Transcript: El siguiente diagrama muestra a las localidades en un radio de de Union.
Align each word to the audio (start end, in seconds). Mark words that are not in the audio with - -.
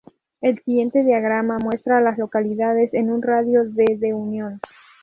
El 0.41 0.57
siguiente 0.63 1.03
diagrama 1.03 1.59
muestra 1.59 1.99
a 1.99 2.01
las 2.01 2.17
localidades 2.17 2.91
en 2.95 3.11
un 3.11 3.21
radio 3.21 3.65
de 3.65 3.97
de 3.99 4.15
Union. 4.15 4.59